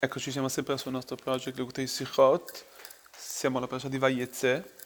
Eccoci, 0.00 0.30
siamo 0.30 0.48
sempre 0.48 0.78
sul 0.78 0.92
nostro 0.92 1.16
project 1.16 1.58
Lekutei 1.58 1.88
Sichot, 1.88 2.66
siamo 3.16 3.58
alla 3.58 3.66
parasha 3.66 3.88
di 3.88 3.98
Vayetze, 3.98 4.76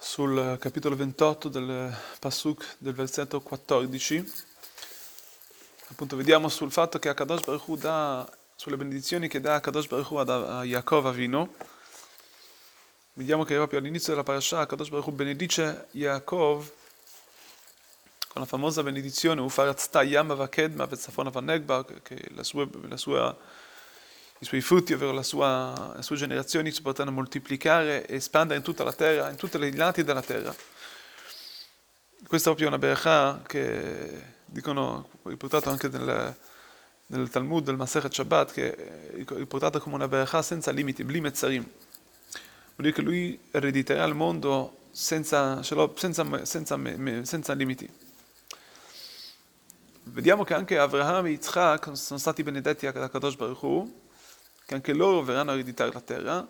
sul 0.00 0.56
capitolo 0.58 0.96
28 0.96 1.48
del 1.48 1.96
Pasuk 2.18 2.74
del 2.78 2.92
versetto 2.92 3.40
14. 3.40 4.32
Appunto 5.90 6.16
vediamo 6.16 6.48
sul 6.48 6.72
fatto 6.72 6.98
che 6.98 7.08
Akadosh 7.08 7.44
Baruch 7.44 7.68
Hu 7.68 7.76
dà, 7.76 8.28
sulle 8.56 8.76
benedizioni 8.76 9.28
che 9.28 9.40
dà 9.40 9.54
Akadosh 9.54 9.86
Baruch 9.86 10.10
Hu 10.10 10.16
a 10.16 10.64
Yaakov 10.64 11.06
Avino. 11.06 11.54
Vediamo 13.12 13.44
che 13.44 13.54
proprio 13.54 13.78
all'inizio 13.78 14.10
della 14.10 14.24
parasha 14.24 14.58
Akadosh 14.58 14.88
Baruch 14.88 15.06
Hu 15.06 15.12
benedice 15.12 15.86
Yaakov 15.92 16.68
con 18.32 18.40
la 18.40 18.46
famosa 18.46 18.82
benedizione 18.82 19.42
Ufarazta 19.42 20.02
Yama 20.02 20.32
Vakedma 20.32 20.86
Vetzafona 20.86 21.28
Vanegba, 21.28 21.84
che 22.02 22.30
la 22.30 22.42
sua, 22.42 22.66
la 22.88 22.96
sua, 22.96 23.36
i 24.38 24.44
suoi 24.46 24.62
frutti, 24.62 24.94
ovvero 24.94 25.20
sua, 25.20 25.92
le 25.96 26.02
sue 26.02 26.16
generazioni, 26.16 26.72
si 26.72 26.80
potranno 26.80 27.10
moltiplicare 27.10 28.06
e 28.06 28.14
espandere 28.14 28.56
in 28.56 28.64
tutta 28.64 28.84
la 28.84 28.92
terra, 28.94 29.28
in 29.28 29.36
tutti 29.36 29.58
i 29.58 29.76
lati 29.76 30.02
della 30.02 30.22
terra. 30.22 30.54
Questa 32.26 32.48
è 32.48 32.54
proprio 32.54 32.68
una 32.68 32.78
beracha 32.78 33.42
che 33.46 34.22
dicono, 34.46 35.10
riportato 35.24 35.68
anche 35.68 35.88
nel, 35.88 36.34
nel 37.08 37.28
Talmud 37.28 37.64
del 37.64 37.76
Masechet 37.76 38.14
Shabbat, 38.14 38.50
che 38.50 38.74
è 38.74 39.24
riportata 39.34 39.78
come 39.78 39.96
una 39.96 40.08
beracha 40.08 40.40
senza 40.40 40.70
limiti, 40.70 41.04
bli 41.04 41.20
mezzarim. 41.20 41.62
Vuol 41.62 42.76
dire 42.76 42.92
che 42.92 43.02
lui 43.02 43.38
erediterà 43.50 44.04
il 44.04 44.14
mondo 44.14 44.84
senza, 44.90 45.62
senza, 45.62 46.40
senza, 46.44 47.24
senza 47.24 47.52
limiti. 47.52 48.00
Vediamo 50.04 50.42
che 50.42 50.54
anche 50.54 50.78
Abraham 50.78 51.26
e 51.26 51.30
Yitzhak 51.30 51.96
sono 51.96 52.18
stati 52.18 52.42
benedetti 52.42 52.90
da 52.90 53.08
Kadosh 53.08 53.36
Baruch 53.36 53.62
Hu, 53.62 54.00
che 54.66 54.74
anche 54.74 54.92
loro 54.92 55.22
verranno 55.22 55.52
a 55.52 55.54
ereditare 55.54 55.92
la 55.92 56.00
terra, 56.00 56.46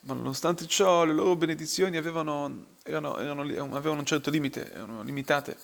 ma 0.00 0.14
nonostante 0.14 0.66
ciò 0.66 1.04
le 1.04 1.14
loro 1.14 1.36
benedizioni 1.36 1.96
avevano, 1.96 2.66
erano, 2.82 3.18
erano, 3.18 3.42
avevano 3.42 4.00
un 4.00 4.04
certo 4.04 4.28
limite, 4.30 4.70
erano 4.72 5.02
limitate. 5.02 5.56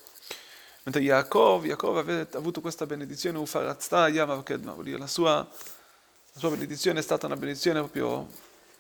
Mentre 0.85 1.03
Yaakov, 1.03 1.67
Yaakov 1.67 1.99
aveva 1.99 2.27
avuto 2.39 2.63
questa 2.63 2.87
benedizione, 2.87 3.37
Ufarazta 3.37 4.09
Yama 4.09 4.43
Kedma, 4.43 4.73
vuol 4.73 4.85
dire 4.85 4.99
la 4.99 5.07
sua, 5.07 5.35
la 5.37 6.39
sua 6.39 6.49
benedizione 6.49 7.01
è 7.01 7.03
stata 7.03 7.27
una 7.27 7.37
benedizione 7.37 7.81
proprio 7.81 8.27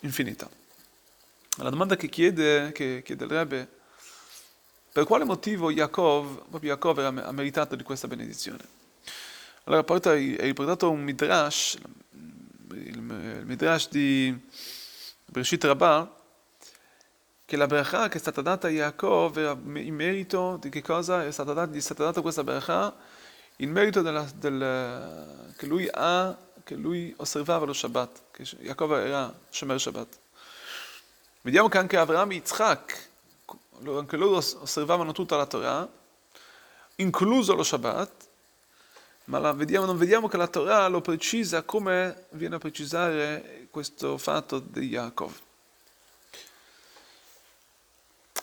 infinita. 0.00 0.48
La 1.58 1.69
domanda 1.69 1.97
che 1.97 2.08
chiede, 2.08 2.72
che 2.72 3.03
chiede 3.05 3.25
il 3.25 3.30
Rebbe 3.30 3.80
per 4.92 5.05
quale 5.05 5.24
motivo 5.24 5.70
Yaakov, 5.70 6.48
proprio 6.48 6.70
Yaakov 6.70 6.98
ha 6.98 7.33
meritato 7.33 7.77
di 7.77 7.83
questa 7.83 8.08
benedizione? 8.08 8.78
Allora 9.64 9.84
porta, 9.84 10.14
è 10.14 10.36
riportato 10.41 10.91
un 10.91 11.02
midrash, 11.02 11.78
il 12.72 13.00
midrash 13.44 13.88
di 13.88 14.36
Bereshit 15.27 15.62
Rabbah, 15.62 16.19
che 17.44 17.56
la 17.56 17.66
bracha 17.66 18.08
che 18.08 18.16
è 18.16 18.20
stata 18.20 18.42
data 18.42 18.66
a 18.66 18.70
Yaakov 18.70 19.38
era 19.38 19.56
in 19.74 19.94
merito 19.94 20.56
di 20.60 20.70
che 20.70 20.82
cosa? 20.82 21.25
È 21.25 21.30
stata 21.30 21.52
data, 21.52 21.77
è 21.77 21.80
stata 21.80 22.04
data 22.04 22.20
questa 22.20 22.42
bracha 22.42 22.94
in 23.56 23.70
merito 23.70 24.02
della, 24.02 24.27
del, 24.34 25.54
che, 25.56 25.66
lui 25.66 25.88
ha, 25.91 26.36
che 26.64 26.75
lui 26.75 27.12
osservava 27.19 27.64
lo 27.64 27.72
Shabbat, 27.72 28.22
che 28.32 28.44
Yaakov 28.60 28.92
era 28.92 29.32
Shomer 29.50 29.80
Shabbat. 29.80 30.19
Vediamo 31.42 31.69
che 31.69 31.78
anche 31.78 31.97
Avraham 31.97 32.30
e 32.32 32.34
Yitzhak, 32.34 33.09
anche 33.86 34.17
loro 34.17 34.36
osservavano 34.36 35.12
tutta 35.12 35.36
la 35.36 35.47
Torah, 35.47 35.89
incluso 36.97 37.55
lo 37.55 37.62
Shabbat, 37.62 38.28
ma 39.25 39.39
la, 39.39 39.53
vediamo, 39.53 39.87
non 39.87 39.97
vediamo 39.97 40.28
che 40.28 40.37
la 40.37 40.48
Torah 40.48 40.89
lo 40.89 41.00
precisa 41.00 41.62
come 41.62 42.27
viene 42.31 42.56
a 42.56 42.59
precisare 42.59 43.69
questo 43.70 44.19
fatto 44.19 44.59
di 44.59 44.89
Yaakov. 44.89 45.33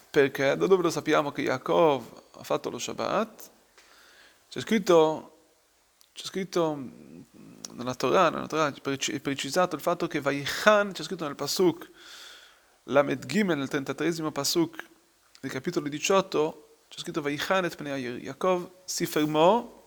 Perché 0.10 0.56
da 0.56 0.66
dove 0.66 0.84
lo 0.84 0.90
sappiamo 0.90 1.32
che 1.32 1.42
Yaakov 1.42 2.22
ha 2.38 2.44
fatto 2.44 2.70
lo 2.70 2.80
Shabbat? 2.80 3.50
C'è 4.50 4.62
scritto, 4.62 5.38
c'è 6.14 6.26
scritto 6.26 6.80
nella 7.74 7.94
Torah, 7.96 8.30
nella 8.30 8.48
Torah 8.48 8.74
è 8.74 9.20
precisato 9.20 9.76
il 9.76 9.82
fatto 9.82 10.08
che 10.08 10.22
Vaichan, 10.22 10.94
c'è 10.94 11.04
scritto 11.04 11.26
nel 11.26 11.36
Pasuk, 11.36 11.92
Lamed 12.84 13.26
Gimel, 13.26 13.58
nel 13.58 13.68
33 13.68 14.32
Pasuk, 14.32 14.86
nel 15.40 15.52
capitolo 15.52 15.88
18 15.88 16.68
c'è 16.90 17.00
scritto 17.00 17.22
Vaichanet 17.22 17.76
Pnei 17.76 18.24
Yaakov 18.24 18.72
si 18.86 19.06
fermò, 19.06 19.84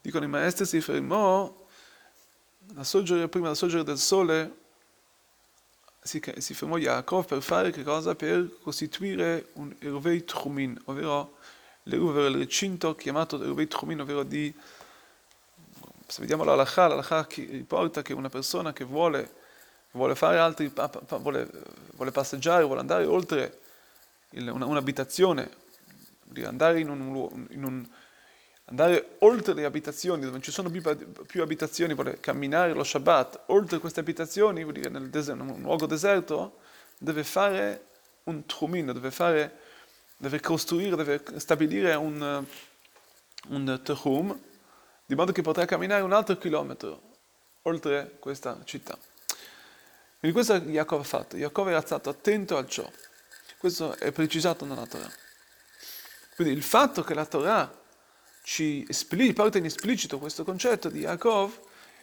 dicono 0.00 0.24
i 0.24 0.28
maestri, 0.28 0.64
si 0.64 0.80
fermò 0.80 1.60
la 2.74 2.84
sorgere, 2.84 3.28
prima 3.28 3.46
della 3.46 3.56
sorgere 3.56 3.84
del 3.84 3.98
sole, 3.98 4.60
si, 6.02 6.20
si 6.38 6.54
fermò 6.54 6.78
Yaakov 6.78 7.26
per 7.26 7.42
fare 7.42 7.70
che 7.70 7.84
cosa? 7.84 8.16
Per 8.16 8.58
costituire 8.60 9.50
un 9.54 9.72
Eruvei 9.78 10.24
Tchumin, 10.24 10.80
ovvero 10.86 11.36
ovvero 11.84 12.26
il 12.26 12.36
recinto 12.36 12.94
chiamato 12.94 13.40
Eruvei 13.40 13.68
Tchumin, 13.68 14.00
ovvero 14.00 14.24
di, 14.24 14.52
se 16.06 16.20
vediamo 16.20 16.42
l'Alacha, 16.42 16.88
l'Alacha 16.88 17.26
riporta 17.30 18.02
che 18.02 18.14
una 18.14 18.30
persona 18.30 18.72
che 18.72 18.84
vuole, 18.84 19.32
vuole 19.92 20.16
fare 20.16 20.38
altri, 20.38 20.72
vuole, 21.18 21.48
vuole 21.94 22.10
passeggiare, 22.10 22.64
vuole 22.64 22.80
andare 22.80 23.04
oltre 23.04 23.60
un'abitazione, 24.34 25.50
andare, 26.44 26.80
in 26.80 26.88
un, 26.88 27.46
in 27.50 27.64
un, 27.64 27.86
andare 28.66 29.16
oltre 29.18 29.54
le 29.54 29.64
abitazioni, 29.64 30.20
dove 30.20 30.32
non 30.32 30.42
ci 30.42 30.50
sono 30.50 30.70
più, 30.70 30.82
più, 31.26 31.42
abitazioni, 31.42 31.94
vuole 31.94 32.20
camminare 32.20 32.72
lo 32.72 32.84
Shabbat, 32.84 33.44
oltre 33.46 33.78
queste 33.78 34.00
abitazioni, 34.00 34.62
vuol 34.62 34.74
dire 34.74 34.88
nel 34.88 35.10
deserto, 35.10 35.42
in 35.42 35.48
un 35.50 35.60
luogo 35.62 35.86
deserto, 35.86 36.58
deve 36.98 37.24
fare 37.24 37.86
un 38.24 38.46
trumino, 38.46 38.92
deve, 38.92 39.10
fare, 39.10 39.58
deve 40.16 40.40
costruire, 40.40 40.96
deve 40.96 41.22
stabilire 41.38 41.94
un, 41.94 42.44
un 43.48 43.80
tehum, 43.82 44.38
di 45.04 45.14
modo 45.14 45.32
che 45.32 45.42
potrà 45.42 45.64
camminare 45.64 46.02
un 46.02 46.12
altro 46.12 46.36
chilometro 46.38 47.10
oltre 47.62 48.16
questa 48.18 48.60
città. 48.64 48.96
Quindi 50.18 50.36
questo 50.36 50.58
Jacob 50.60 51.00
ha 51.00 51.04
fatto, 51.04 51.36
Jacob 51.36 51.66
era 51.68 51.80
stato 51.80 52.08
attento 52.08 52.56
a 52.56 52.64
ciò. 52.64 52.88
Questo 53.62 53.96
è 53.96 54.10
precisato 54.10 54.64
nella 54.64 54.86
Torah. 54.86 55.08
Quindi 56.34 56.52
il 56.52 56.64
fatto 56.64 57.04
che 57.04 57.14
la 57.14 57.24
Torah 57.24 57.72
ci 58.42 58.84
espli- 58.88 59.32
porta 59.32 59.58
in 59.58 59.64
esplicito 59.64 60.18
questo 60.18 60.42
concetto 60.42 60.88
di 60.88 61.02
Yaakov, 61.02 61.60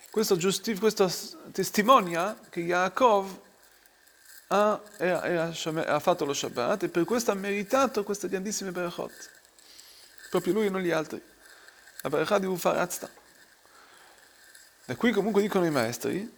questo, 0.10 0.38
giustif- 0.38 0.80
questo 0.80 1.12
testimonia 1.52 2.40
che 2.50 2.62
Yaakov 2.62 3.42
ha, 4.48 4.82
era, 4.96 5.24
era, 5.26 5.54
ha, 5.88 6.00
fatto 6.00 6.24
lo 6.24 6.34
Shabbat 6.34 6.84
e 6.84 6.88
per 6.88 7.04
questo 7.04 7.32
ha 7.32 7.36
meritato 7.36 8.06
queste 8.06 8.30
grandissime 8.30 8.72
berachot. 8.72 9.30
Proprio 10.30 10.54
lui 10.54 10.68
e 10.68 10.70
non 10.70 10.80
gli 10.80 10.92
altri. 10.92 11.22
La 12.04 12.10
berachah 12.10 12.40
di 12.40 12.46
Ufarazta. 12.46 13.10
Da 14.86 14.96
qui 14.96 15.12
comunque 15.12 15.42
dicono 15.42 15.66
i 15.66 15.72
maestri, 15.72 16.38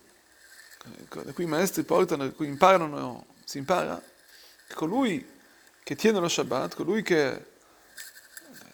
da 1.09 1.32
qui 1.32 1.44
i 1.44 1.48
maestri 1.48 1.84
portano, 1.84 2.24
da 2.24 2.32
qui 2.32 2.48
imparano, 2.48 3.36
si 3.44 3.59
impara, 3.59 4.09
colui 4.74 5.28
che 5.84 5.96
tiene 5.96 6.20
lo 6.20 6.28
Shabbat, 6.28 6.76
colui 6.76 7.02
che 7.02 7.46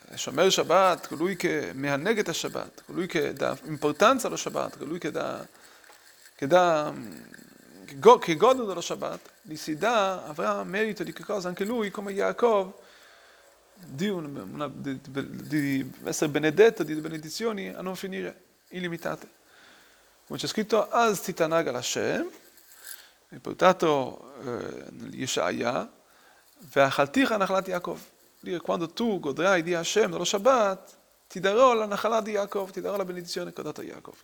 è 0.10 0.16
Shomer 0.16 0.52
Shabbat, 0.52 1.08
colui 1.08 1.36
che 1.36 1.72
mehanneget 1.74 2.30
Shabbat, 2.30 2.84
colui 2.86 3.08
che 3.08 3.34
dà 3.34 3.58
importanza 3.64 4.28
allo 4.28 4.36
Shabbat, 4.36 4.78
colui 4.78 5.00
che 5.00 5.12
dà, 5.12 5.46
che 6.36 6.48
dà 6.48 6.94
che 8.20 8.36
gode 8.36 8.66
dello 8.66 8.82
Shabbat, 8.82 9.32
gli 9.44 9.56
si 9.56 9.78
dà, 9.78 10.26
avrà 10.26 10.64
merito 10.64 11.04
di 11.04 11.14
che 11.14 11.24
cosa? 11.24 11.48
Anche 11.48 11.64
lui, 11.64 11.90
come 11.90 12.12
Yaakov, 12.12 12.74
di, 13.74 14.10
una, 14.10 14.42
una, 14.42 14.72
di, 14.74 15.00
di, 15.02 15.92
essere 16.04 16.30
benedetto, 16.30 16.84
di 16.84 16.94
benedizioni 16.96 17.70
a 17.70 17.82
non 17.82 17.96
finire, 17.96 18.44
illimitate. 18.70 19.30
Come 20.28 20.38
c'è 20.38 20.48
scritto, 20.48 20.90
Az 20.90 21.22
titanag 21.22 21.68
al 21.68 21.76
Hashem, 21.76 22.30
riportato 23.30 24.34
eh, 24.42 24.86
nell'Yeshaya, 24.92 25.90
Ve'achalticha 26.60 27.38
nachalat 27.38 27.68
Yaakov. 27.68 28.00
Quando 28.62 28.88
tu 28.88 29.20
godrai 29.20 29.62
di 29.62 29.74
Hashem 29.74 30.12
nello 30.12 30.24
Shabbat, 30.24 30.96
ti 31.28 31.40
darò 31.40 31.74
la 31.74 31.86
nachalat 31.86 32.24
di 32.24 32.32
Yaakov, 32.32 32.72
ti 32.72 32.82
darò 32.82 32.96
la 32.96 33.06
benedizione 33.06 33.52
che 33.52 33.60
ho 33.60 33.64
dato 33.64 33.82
a 33.82 33.84
Yaakov. 33.84 34.16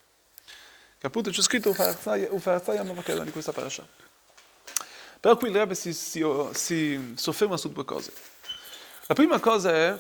Che 0.97 1.07
appunto 1.07 1.29
c'è 1.31 1.41
scritto 1.41 1.69
Ufarazaya 1.69 2.83
Mavakela 2.83 3.23
di 3.23 3.31
questa 3.31 3.51
parasha. 3.51 3.85
Però 5.19 5.35
qui 5.37 5.49
il 5.49 5.55
Rebbe 5.55 5.75
si, 5.75 5.93
si, 5.93 6.23
si 6.51 7.13
sofferma 7.15 7.57
su 7.57 7.71
due 7.71 7.85
cose. 7.85 8.13
La 9.07 9.15
prima 9.15 9.39
cosa 9.39 9.71
è 9.71 9.99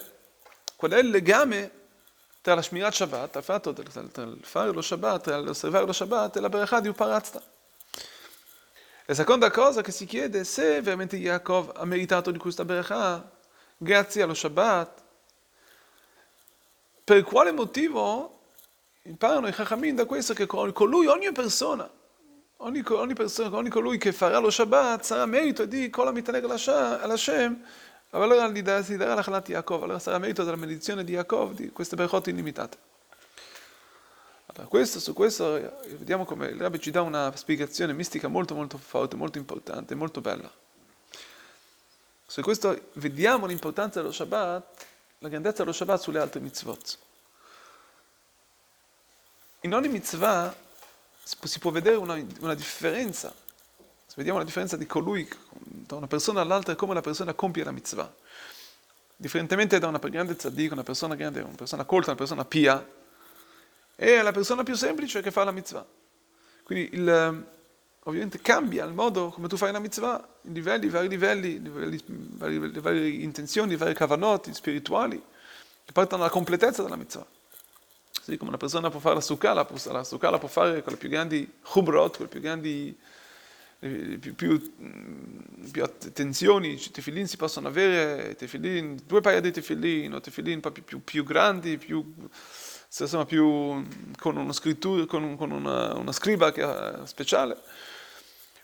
qual 0.75 0.91
è 0.91 0.99
il 0.99 1.09
legame 1.09 1.71
tra 2.41 2.55
la 2.55 2.61
Shmirat 2.61 2.93
Shabbat, 2.93 3.35
il 3.35 3.43
fatto 3.43 3.71
del 3.71 4.39
fare 4.41 4.71
lo 4.71 4.81
Shabbat, 4.81 5.27
osservare 5.27 5.85
lo 5.85 5.93
Shabbat 5.93 6.37
e 6.37 6.39
la 6.39 6.49
Berachà 6.49 6.79
di 6.79 6.87
Uparazta. 6.87 7.41
La 9.05 9.15
seconda 9.15 9.51
cosa 9.51 9.81
che 9.81 9.91
si 9.91 10.05
chiede 10.05 10.39
è 10.39 10.43
se 10.45 10.81
veramente 10.81 11.17
Yaakov 11.17 11.73
ha 11.75 11.83
meritato 11.83 12.31
di 12.31 12.37
questa 12.37 12.63
beracha 12.63 13.29
grazie 13.75 14.21
allo 14.21 14.33
Shabbat. 14.33 15.01
Per 17.03 17.23
quale 17.23 17.51
motivo 17.51 18.39
imparano 19.01 19.49
i 19.49 19.51
Chachamim 19.51 19.95
da 19.95 20.05
questo 20.05 20.33
che 20.33 20.45
colui, 20.45 21.07
ogni 21.07 21.29
persona, 21.33 21.89
ogni, 22.57 22.81
ogni 22.87 23.13
persona, 23.13 23.57
ogni 23.57 23.67
colui 23.69 23.97
che 23.97 24.13
farà 24.13 24.37
lo 24.37 24.49
Shabbat 24.49 25.03
sarà 25.03 25.25
merito 25.25 25.65
di 25.65 25.89
Kol 25.89 26.07
Amitaneg 26.07 26.45
gli 28.93 28.95
darà 28.95 29.15
la 29.15 29.21
Chalat 29.21 29.49
Yaakov, 29.49 29.83
allora 29.83 29.99
sarà 29.99 30.17
merito 30.17 30.45
della 30.45 30.55
medizione 30.55 31.03
di 31.03 31.11
Yaakov 31.11 31.55
di 31.55 31.71
queste 31.71 31.97
berchot 31.97 32.27
illimitate. 32.27 32.92
Allora, 34.53 34.67
questo, 34.67 34.99
su 34.99 35.13
questo 35.13 35.79
vediamo 35.87 36.25
come 36.25 36.47
il 36.47 36.59
Rabbi 36.59 36.79
ci 36.79 36.91
dà 36.91 37.01
una 37.01 37.35
spiegazione 37.35 37.91
mistica 37.91 38.27
molto 38.27 38.53
molto 38.53 38.77
forte, 38.77 39.15
molto 39.15 39.39
importante, 39.39 39.95
molto 39.95 40.21
bella. 40.21 40.51
Su 42.25 42.41
questo 42.41 42.89
vediamo 42.93 43.47
l'importanza 43.47 43.99
dello 43.99 44.11
Shabbat, 44.11 44.85
la 45.19 45.29
grandezza 45.29 45.59
dello 45.59 45.71
Shabbat 45.71 45.99
sulle 45.99 46.19
altre 46.19 46.39
mitzvot. 46.39 46.97
In 49.61 49.73
ogni 49.73 49.87
mitzvah 49.87 50.55
si 51.23 51.57
può 51.57 51.71
vedere 51.71 51.95
una, 51.95 52.23
una 52.41 52.53
differenza. 52.53 53.33
Se 54.05 54.13
vediamo 54.17 54.37
la 54.37 54.45
differenza 54.45 54.77
di 54.77 54.85
colui, 54.85 55.27
da 55.49 55.95
una 55.95 56.07
persona 56.07 56.41
all'altra, 56.41 56.75
come 56.75 56.93
la 56.93 57.01
persona 57.01 57.33
compie 57.33 57.63
la 57.63 57.71
mitzvah. 57.71 58.13
Differentemente 59.15 59.79
da 59.79 59.87
una 59.87 59.97
grande 59.97 60.35
tzaddik, 60.35 60.71
una 60.73 60.83
persona 60.83 61.15
grande, 61.15 61.41
una 61.41 61.55
persona 61.55 61.85
colta, 61.85 62.09
una 62.09 62.19
persona 62.19 62.45
pia, 62.45 63.01
è 64.03 64.21
la 64.21 64.31
persona 64.31 64.63
più 64.63 64.75
semplice 64.75 65.21
che 65.21 65.31
fa 65.31 65.43
la 65.43 65.51
mitzvah. 65.51 65.85
Quindi 66.63 66.89
il, 66.93 67.45
ovviamente 68.03 68.41
cambia 68.41 68.85
il 68.85 68.93
modo 68.93 69.29
come 69.29 69.47
tu 69.47 69.57
fai 69.57 69.71
la 69.71 69.79
mitzvah, 69.79 70.27
i 70.43 70.53
livelli, 70.53 70.85
i 70.85 70.89
vari 70.89 71.07
livelli, 71.07 71.61
le 71.61 72.81
varie 72.81 73.07
intenzioni, 73.09 73.73
i 73.73 73.77
vari 73.77 73.93
cavanoti 73.93 74.53
spirituali 74.53 75.21
che 75.85 75.91
portano 75.91 76.23
alla 76.23 76.31
completezza 76.31 76.83
della 76.83 76.95
mitzvah. 76.95 77.25
Sì, 78.21 78.37
come 78.37 78.49
una 78.49 78.57
persona 78.57 78.89
può 78.89 78.99
fare 78.99 79.15
la 79.15 79.21
sukkah, 79.21 79.53
la, 79.53 79.67
la 79.91 80.03
sukkah 80.03 80.29
la 80.29 80.37
può 80.37 80.47
fare 80.47 80.81
con 80.81 80.93
le 80.93 80.97
più 80.97 81.09
grandi 81.09 81.59
chubrot, 81.61 82.17
con 82.17 82.25
le 82.25 82.31
più 82.31 82.39
grandi 82.39 82.97
più, 84.19 84.33
più, 84.33 84.73
mm, 84.81 85.69
più 85.71 85.83
attenzioni, 85.83 86.73
i 86.73 86.91
tefillin 86.91 87.27
si 87.27 87.35
possono 87.35 87.67
avere, 87.67 88.33
tefillin, 88.35 89.01
due 89.05 89.19
paia 89.19 89.41
di 89.41 89.51
tefillin, 89.51 90.13
o 90.13 90.21
tefillin 90.21 90.61
più, 90.85 91.03
più 91.03 91.23
grandi, 91.25 91.77
più, 91.77 92.13
insomma, 93.01 93.25
più, 93.25 93.85
con, 94.19 94.37
una 94.37 94.53
scrittura, 94.53 95.05
con, 95.05 95.35
con 95.35 95.51
una, 95.51 95.95
una 95.95 96.11
scriba 96.11 96.53
speciale. 97.05 97.57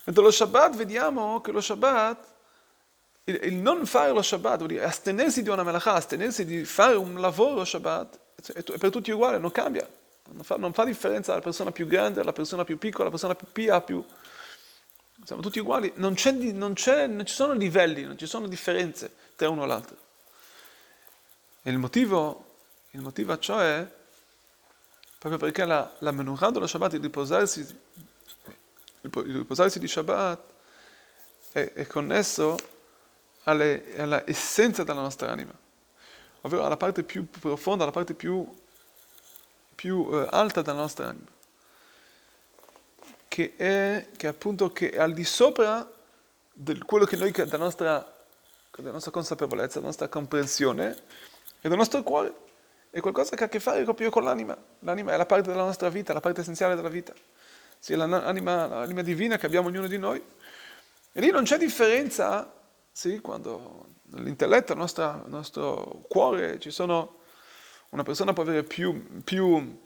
Mentre 0.03 0.23
lo 0.23 0.31
Shabbat 0.31 0.75
vediamo 0.75 1.41
che 1.41 1.51
lo 1.51 1.61
Shabbat, 1.61 2.25
il, 3.25 3.39
il 3.43 3.55
non 3.55 3.85
fare 3.85 4.11
lo 4.11 4.21
Shabbat, 4.21 4.57
vuol 4.57 4.69
dire 4.69 4.83
astenersi 4.83 5.41
di 5.41 5.49
una 5.49 5.63
melachà, 5.63 5.93
astenersi 5.93 6.45
di 6.45 6.63
fare 6.65 6.95
un 6.95 7.19
lavoro 7.19 7.65
Shabbat, 7.65 8.19
è 8.53 8.63
per 8.77 8.89
tutti 8.89 9.11
uguale, 9.11 9.37
non 9.37 9.51
cambia. 9.51 9.87
Non 10.31 10.43
fa, 10.43 10.57
non 10.57 10.73
fa 10.73 10.83
differenza 10.83 11.31
alla 11.31 11.41
persona 11.41 11.71
più 11.71 11.87
grande, 11.87 12.21
alla 12.21 12.33
persona 12.33 12.63
più 12.63 12.77
piccola, 12.77 13.03
alla 13.03 13.11
persona 13.11 13.35
più 13.35 13.47
pia, 13.51 13.81
più... 13.81 14.03
Siamo 15.23 15.41
tutti 15.41 15.59
uguali, 15.59 15.91
non, 15.95 16.13
c'è, 16.13 16.31
non, 16.31 16.73
c'è, 16.73 17.07
non 17.07 17.25
ci 17.25 17.33
sono 17.33 17.53
livelli, 17.53 18.03
non 18.03 18.17
ci 18.17 18.25
sono 18.25 18.47
differenze 18.47 19.11
tra 19.35 19.49
uno 19.49 19.63
e 19.63 19.67
l'altro. 19.67 19.97
E 21.61 21.71
il 21.71 21.77
motivo, 21.77 22.55
il 22.91 23.01
motivo 23.01 23.33
a 23.33 23.39
ciò 23.39 23.59
è 23.59 23.85
proprio 25.19 25.37
perché 25.37 25.65
la, 25.65 25.93
la 25.99 26.11
menurah 26.11 26.49
dello 26.49 26.65
Shabbat, 26.65 26.93
il 26.93 27.01
riposarsi, 27.01 27.59
il 29.01 29.11
riposarsi 29.11 29.77
di 29.77 29.87
Shabbat, 29.87 30.39
è, 31.51 31.73
è 31.73 31.85
connesso 31.85 32.57
alle, 33.43 33.95
alla 33.97 34.23
essenza 34.27 34.83
della 34.83 35.01
nostra 35.01 35.29
anima 35.29 35.67
ovvero 36.41 36.65
alla 36.65 36.77
parte 36.77 37.03
più 37.03 37.27
profonda, 37.29 37.83
alla 37.83 37.91
parte 37.91 38.13
più, 38.13 38.47
più 39.75 40.07
eh, 40.11 40.27
alta 40.29 40.61
della 40.61 40.79
nostra 40.79 41.07
anima, 41.07 41.27
che 43.27 43.55
è, 43.55 44.07
che 44.15 44.27
appunto 44.27 44.71
che 44.71 44.91
è 44.91 44.99
al 44.99 45.13
di 45.13 45.23
sopra 45.23 45.89
di 46.51 46.77
quello 46.79 47.05
che 47.05 47.15
noi, 47.15 47.31
della 47.31 47.57
nostra, 47.57 48.17
della 48.75 48.91
nostra 48.91 49.11
consapevolezza, 49.11 49.75
della 49.75 49.87
nostra 49.87 50.07
comprensione 50.07 50.95
e 51.61 51.67
del 51.67 51.77
nostro 51.77 52.03
cuore. 52.03 52.47
È 52.91 52.99
qualcosa 53.01 53.35
che 53.35 53.43
ha 53.43 53.45
a 53.45 53.49
che 53.49 53.59
fare 53.59 53.83
proprio 53.83 54.09
con 54.09 54.23
l'anima. 54.23 54.57
L'anima 54.79 55.13
è 55.13 55.17
la 55.17 55.25
parte 55.25 55.49
della 55.49 55.63
nostra 55.63 55.89
vita, 55.89 56.13
la 56.13 56.21
parte 56.21 56.41
essenziale 56.41 56.75
della 56.75 56.89
vita. 56.89 57.13
Sì, 57.77 57.95
l'anima, 57.95 58.67
l'anima 58.67 59.01
divina 59.03 59.37
che 59.37 59.45
abbiamo 59.45 59.67
ognuno 59.67 59.87
di 59.87 59.97
noi. 59.97 60.21
E 61.11 61.21
lì 61.21 61.29
non 61.29 61.43
c'è 61.43 61.57
differenza, 61.57 62.51
sì, 62.91 63.19
quando 63.19 63.87
nell'intelletto, 64.11 64.73
nel 64.73 64.81
nostro, 64.81 65.23
nostro, 65.27 66.03
cuore, 66.07 66.59
ci 66.59 66.71
sono, 66.71 67.19
una 67.89 68.03
persona 68.03 68.33
può 68.33 68.43
avere 68.43 68.63
più, 68.63 69.21
più, 69.23 69.79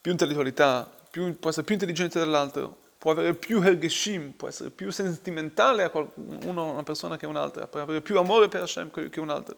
più 0.00 0.10
intellettualità, 0.10 0.90
più, 1.10 1.38
può 1.38 1.50
essere 1.50 1.64
più 1.64 1.74
intelligente 1.74 2.18
dell'altro, 2.18 2.78
può 2.98 3.12
avere 3.12 3.34
più 3.34 3.62
hergeshim, 3.62 4.32
può 4.32 4.48
essere 4.48 4.70
più 4.70 4.90
sentimentale 4.90 5.84
a 5.84 5.90
qualcuno, 5.90 6.72
una 6.72 6.82
persona 6.82 7.16
che 7.16 7.26
un'altra, 7.26 7.66
può 7.66 7.80
avere 7.80 8.00
più 8.00 8.18
amore 8.18 8.48
per 8.48 8.62
Hashem 8.62 8.90
che 9.10 9.20
un'altra. 9.20 9.54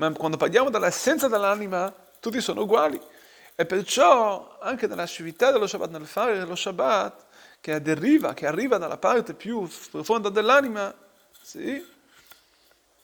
Ma 0.00 0.10
quando 0.12 0.38
parliamo 0.38 0.70
dell'essenza 0.70 1.28
dell'anima, 1.28 1.94
tutti 2.20 2.40
sono 2.40 2.62
uguali. 2.62 2.98
E 3.54 3.66
perciò 3.66 4.56
anche 4.58 4.86
nella 4.86 5.04
civiltà 5.04 5.50
dello 5.50 5.66
Shabbat, 5.66 5.90
nel 5.90 6.06
fare 6.06 6.42
lo 6.46 6.56
Shabbat, 6.56 7.24
che 7.60 7.82
deriva, 7.82 8.32
che 8.32 8.46
arriva 8.46 8.78
dalla 8.78 8.96
parte 8.96 9.34
più 9.34 9.68
profonda 9.90 10.30
dell'anima, 10.30 10.94
sì, 11.42 11.86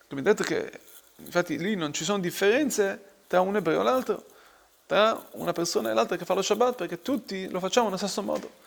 come 0.09 0.23
detto 0.23 0.43
che 0.43 0.81
infatti 1.17 1.59
lì 1.59 1.75
non 1.77 1.93
ci 1.93 2.03
sono 2.03 2.19
differenze 2.19 3.17
tra 3.27 3.43
un 3.43 3.57
ebreo 3.57 3.81
e 3.81 3.85
l'altro, 3.85 4.25
tra 4.87 5.23
una 5.33 5.53
persona 5.53 5.91
e 5.91 5.93
l'altra 5.93 6.17
che 6.17 6.25
fa 6.25 6.33
lo 6.33 6.41
Shabbat, 6.41 6.77
perché 6.77 7.03
tutti 7.03 7.47
lo 7.51 7.61
facciamo 7.61 7.87
nello 7.87 7.99
stesso 7.99 8.23
modo. 8.23 8.65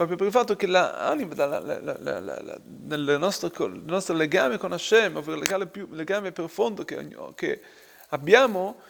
Proprio 0.00 0.16
per 0.16 0.28
il 0.28 0.32
fatto 0.32 0.56
che 0.56 0.66
l'anima, 0.66 1.34
nel 1.34 3.16
nostro, 3.18 4.14
legame 4.14 4.56
con 4.56 4.72
Hashem, 4.72 5.16
ovvero 5.16 5.34
il 5.34 5.42
legame 5.42 5.66
più, 5.66 5.88
legame 5.90 6.32
profondo 6.32 6.86
che, 6.86 7.06
che, 7.34 7.60
abbiamo, 8.08 8.80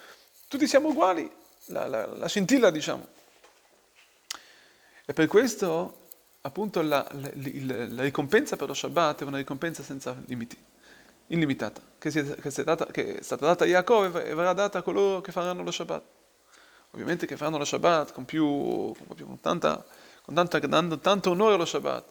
tutti 0.47 0.69
siamo 0.69 0.91
uguali, 0.91 1.29
la, 1.65 1.89
la, 1.89 2.07
la 2.07 2.29
scintilla 2.29 2.71
diciamo. 2.71 3.09
E 5.05 5.13
per 5.13 5.27
questo, 5.27 6.11
appunto, 6.43 6.81
la, 6.81 7.05
la 7.13 8.03
ricompensa 8.03 8.55
per 8.55 8.69
lo 8.69 8.75
Shabbat 8.75 9.23
è 9.23 9.25
una 9.25 9.39
ricompensa 9.39 9.83
senza 9.83 10.15
limiti 10.27 10.57
illimitata, 11.27 11.81
che, 11.99 12.13
sia, 12.13 12.23
che, 12.23 12.53
sia 12.53 12.63
data, 12.63 12.87
che, 12.87 13.17
è 13.17 13.23
stata 13.25 13.47
data 13.47 13.65
a 13.65 13.67
Yaakov 13.67 14.17
e 14.19 14.33
verrà 14.33 14.53
data 14.53 14.79
a 14.79 14.83
coloro 14.83 15.21
che 15.21 15.33
faranno 15.33 15.65
lo 15.65 15.73
Shabbat. 15.73 16.03
Ovviamente 16.93 17.27
che 17.27 17.37
faranno 17.37 17.59
lo 17.59 17.65
Shabbat 17.65 18.13
con 18.13 18.25
più, 18.25 18.47
con, 18.47 19.17
più, 19.17 19.27
con 19.27 19.41
tanta, 19.41 19.85
dando 20.31 20.99
tanto 20.99 21.31
onore 21.31 21.55
allo 21.55 21.65
Shabbat. 21.65 22.05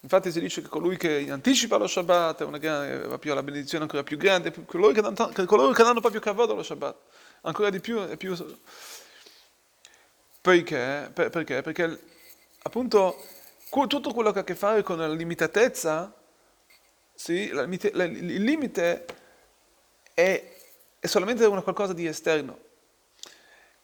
Infatti 0.00 0.30
si 0.30 0.40
dice 0.40 0.62
che 0.62 0.68
colui 0.68 0.96
che 0.96 1.26
anticipa 1.30 1.76
lo 1.76 1.86
Shabbat 1.86 3.18
più 3.18 3.32
alla 3.32 3.42
benedizione 3.42 3.84
ancora 3.84 4.02
più 4.02 4.16
grande, 4.16 4.52
coloro 4.64 4.92
che, 4.92 5.00
danno, 5.00 5.32
coloro 5.46 5.72
che 5.72 5.82
danno 5.82 6.00
proprio 6.00 6.20
cavodo 6.20 6.52
allo 6.52 6.62
Shabbat, 6.62 6.96
ancora 7.42 7.70
di 7.70 7.80
più 7.80 8.02
e 8.02 8.16
più... 8.16 8.36
Perché? 10.40 11.10
Per, 11.12 11.30
perché? 11.30 11.62
Perché 11.62 12.00
appunto 12.62 13.20
tutto 13.68 14.12
quello 14.12 14.30
che 14.30 14.38
ha 14.38 14.42
a 14.42 14.44
che 14.44 14.54
fare 14.54 14.82
con 14.82 14.98
la 14.98 15.08
limitatezza 15.08 16.14
sì, 17.14 17.48
la, 17.48 17.66
la, 17.92 18.04
il 18.04 18.42
limite 18.42 19.06
è, 20.12 20.54
è 21.00 21.06
solamente 21.06 21.44
una 21.46 21.62
qualcosa 21.62 21.94
di 21.94 22.06
esterno. 22.06 22.58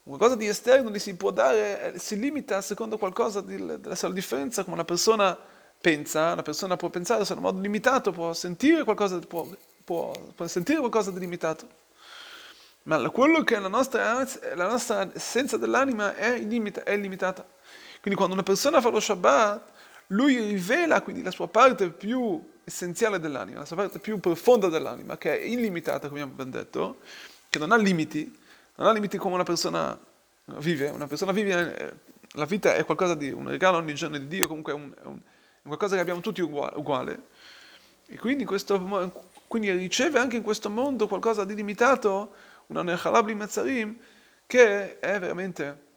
Qualcosa 0.04 0.34
di 0.34 0.48
esterno 0.48 0.90
gli 0.90 0.98
si 0.98 1.14
può 1.14 1.30
dare, 1.30 1.94
si 1.96 2.18
limita 2.18 2.60
secondo 2.60 2.98
qualcosa 2.98 3.40
di, 3.40 3.56
dell'essere 3.56 4.08
la 4.08 4.14
differenza, 4.14 4.64
come 4.64 4.74
una 4.74 4.84
persona 4.84 5.38
pensa, 5.80 6.32
una 6.32 6.42
persona 6.42 6.76
può 6.76 6.88
pensare 6.88 7.24
in 7.28 7.38
modo 7.38 7.60
limitato, 7.60 8.10
può 8.10 8.32
sentire 8.32 8.82
qualcosa, 8.82 9.20
può, 9.20 9.48
può, 9.84 10.10
può 10.34 10.46
sentire 10.48 10.80
qualcosa 10.80 11.12
di 11.12 11.20
limitato. 11.20 11.68
Ma 12.84 13.10
quello 13.10 13.44
che 13.44 13.54
è 13.54 13.60
la 13.60 13.68
nostra, 13.68 14.26
la 14.56 14.68
nostra 14.68 15.08
essenza 15.14 15.56
dell'anima 15.56 16.16
è, 16.16 16.34
illimita, 16.34 16.82
è 16.82 16.92
illimitata. 16.92 17.46
Quindi 18.00 18.16
quando 18.16 18.34
una 18.34 18.42
persona 18.42 18.80
fa 18.80 18.88
lo 18.88 18.98
Shabbat, 18.98 19.70
lui 20.08 20.36
rivela 20.36 21.00
quindi 21.00 21.22
la 21.22 21.30
sua 21.30 21.46
parte 21.46 21.90
più 21.90 22.44
essenziale 22.64 23.20
dell'anima, 23.20 23.60
la 23.60 23.64
sua 23.64 23.76
parte 23.76 24.00
più 24.00 24.18
profonda 24.18 24.68
dell'anima, 24.68 25.16
che 25.16 25.38
è 25.38 25.44
illimitata, 25.44 26.08
come 26.08 26.22
abbiamo 26.22 26.50
detto, 26.50 26.98
che 27.48 27.60
non 27.60 27.70
ha 27.70 27.76
limiti, 27.76 28.40
non 28.76 28.86
ha 28.86 28.92
limiti 28.92 29.18
come 29.18 29.34
una 29.34 29.44
persona 29.44 29.98
vive. 30.58 30.88
Una 30.88 31.06
persona 31.06 31.32
vive, 31.32 31.76
eh, 31.76 31.92
la 32.32 32.44
vita 32.44 32.74
è 32.74 32.84
qualcosa 32.84 33.14
di 33.14 33.30
un 33.30 33.48
regalo 33.48 33.78
ogni 33.78 33.94
giorno 33.94 34.18
di 34.18 34.26
Dio, 34.26 34.46
comunque 34.46 34.72
è, 34.72 34.74
un, 34.74 34.92
è, 34.94 35.06
un, 35.06 35.18
è 35.62 35.66
qualcosa 35.66 35.94
che 35.94 36.00
abbiamo 36.00 36.20
tutti 36.20 36.40
uguale. 36.40 36.76
uguale. 36.76 37.22
E 38.06 38.18
quindi, 38.18 38.44
questo, 38.44 39.26
quindi, 39.46 39.70
riceve 39.70 40.18
anche 40.18 40.36
in 40.36 40.42
questo 40.42 40.68
mondo 40.70 41.08
qualcosa 41.08 41.44
di 41.44 41.54
limitato, 41.54 42.34
una 42.66 42.82
Nechalabli 42.82 43.34
Mezzarim, 43.34 43.96
che 44.46 44.98
è 44.98 45.18
veramente 45.18 45.90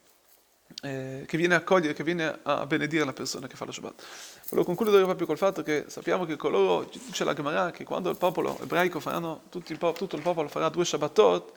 eh, 0.81 1.23
che 1.27 1.37
viene 1.37 1.55
a 1.55 1.57
accogliere, 1.57 1.93
che 1.93 2.03
viene 2.03 2.39
a 2.43 2.65
benedire 2.65 3.05
la 3.05 3.13
persona 3.13 3.47
che 3.47 3.55
fa 3.55 3.65
lo 3.65 3.71
Shabbat. 3.71 4.03
Volevo 4.49 4.67
concludere 4.67 5.03
proprio 5.03 5.25
col 5.27 5.37
fatto 5.37 5.63
che 5.63 5.85
sappiamo 5.87 6.25
che 6.25 6.35
coloro, 6.35 6.89
dice 6.91 7.23
la 7.23 7.33
Gemara, 7.33 7.71
che 7.71 7.83
quando 7.83 8.09
il 8.09 8.17
popolo 8.17 8.57
ebraico 8.61 8.99
faranno, 8.99 9.43
tutto 9.49 9.71
il, 9.71 9.77
tutto 9.77 10.15
il 10.15 10.21
popolo 10.21 10.47
farà 10.47 10.69
due 10.69 10.85
Shabbatot, 10.85 11.53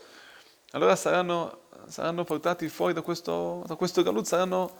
allora 0.72 0.96
saranno, 0.96 1.68
saranno 1.86 2.24
portati 2.24 2.68
fuori 2.68 2.92
da 2.92 3.02
questo, 3.02 3.64
da 3.66 3.74
questo 3.74 4.02
galut, 4.02 4.26
saranno, 4.26 4.76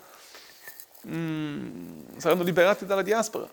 mm, 1.06 2.16
saranno 2.18 2.42
liberati 2.42 2.84
dalla 2.84 3.02
diaspora. 3.02 3.48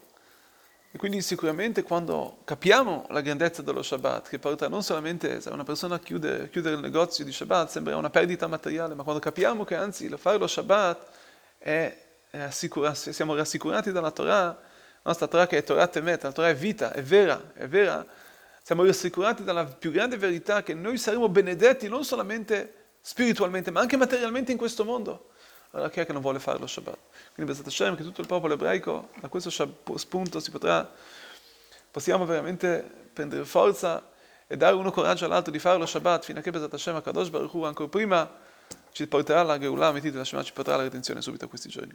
E 0.92 0.98
quindi 0.98 1.22
sicuramente 1.22 1.84
quando 1.84 2.38
capiamo 2.46 3.06
la 3.10 3.20
grandezza 3.20 3.62
dello 3.62 3.84
Shabbat, 3.84 4.30
che 4.30 4.40
porta 4.40 4.70
non 4.70 4.82
solamente 4.82 5.42
se 5.42 5.50
una 5.50 5.66
persona 5.66 6.00
chiude, 6.00 6.50
chiudere 6.50 6.76
il 6.76 6.82
negozio 6.82 7.26
di 7.26 7.34
Shabbat, 7.34 7.70
sembra 7.70 7.98
una 7.98 8.10
perdita 8.10 8.48
materiale, 8.48 8.96
ma 8.96 9.04
quando 9.04 9.22
capiamo 9.22 9.66
che 9.66 9.76
anzi 9.76 10.08
fare 10.18 10.38
lo 10.38 10.48
Shabbat 10.48 11.08
è, 11.58 11.98
è 12.30 12.40
assicurarsi, 12.40 13.12
siamo 13.12 13.36
rassicurati 13.36 13.92
dalla 13.92 14.12
Torah, 14.12 14.46
la 14.46 14.58
nostra 15.04 15.28
Torah 15.28 15.48
che 15.48 15.58
è 15.58 15.64
Torah 15.64 15.88
Temet, 15.88 16.24
la 16.24 16.32
Torah 16.32 16.48
è 16.50 16.56
vita, 16.56 16.94
è 16.94 17.04
vera, 17.04 17.52
è 17.54 17.68
vera, 17.68 18.06
siamo 18.66 18.84
rassicurati 18.84 19.44
dalla 19.44 19.64
più 19.66 19.92
grande 19.92 20.18
verità 20.18 20.64
che 20.64 20.74
noi 20.74 20.98
saremo 20.98 21.30
benedetti 21.30 21.88
non 21.88 22.04
solamente 22.04 22.86
spiritualmente, 23.00 23.70
ma 23.70 23.80
anche 23.80 23.96
materialmente 23.96 24.52
in 24.52 24.58
questo 24.58 24.84
mondo. 24.84 25.30
Allora 25.70 25.92
chi 25.92 26.00
è 26.00 26.06
che 26.08 26.14
non 26.14 26.22
vuole 26.24 26.40
fare 26.40 26.58
lo 26.58 26.66
Shabbat? 26.66 26.98
Quindi 27.36 27.52
Besat 27.52 27.68
Hashem, 27.68 27.96
che 27.96 28.02
tutto 28.02 28.22
il 28.22 28.28
popolo 28.28 28.56
ebraico 28.56 29.10
da 29.20 29.28
questo 29.28 29.52
spunto 29.52 30.40
si 30.40 30.50
potrà, 30.50 30.92
possiamo 31.92 32.26
veramente 32.26 32.84
prendere 33.14 33.46
forza 33.46 34.10
e 34.48 34.58
dare 34.58 34.74
uno 34.74 34.90
coraggio 34.90 35.26
all'altro 35.26 35.52
di 35.52 35.60
fare 35.60 35.78
lo 35.78 35.86
Shabbat 35.86 36.24
fino 36.24 36.40
a 36.40 36.42
che 36.42 36.50
Besat 36.50 36.74
Hashem, 36.74 37.04
Kadosh 37.04 37.30
Baruch 37.30 37.54
Hu, 37.54 37.66
ancora 37.66 37.88
prima 37.88 38.28
ci 38.94 39.06
porterà 39.06 39.42
alla 39.42 39.60
Geulah, 39.60 39.92
la 39.92 40.24
Shema 40.24 40.42
ci 40.42 40.54
porterà 40.54 40.78
alla 40.78 40.86
redenzione 40.86 41.22
subito 41.22 41.46
a 41.46 41.48
questi 41.48 41.70
giorni. 41.70 41.94